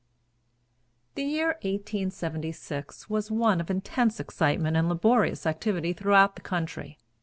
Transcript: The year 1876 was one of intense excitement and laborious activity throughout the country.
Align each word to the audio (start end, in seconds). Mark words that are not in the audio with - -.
The 1.13 1.21
year 1.21 1.49
1876 1.61 3.07
was 3.07 3.29
one 3.29 3.61
of 3.61 3.69
intense 3.69 4.19
excitement 4.19 4.75
and 4.75 4.89
laborious 4.89 5.45
activity 5.45 5.93
throughout 5.93 6.35
the 6.35 6.41
country. 6.41 6.97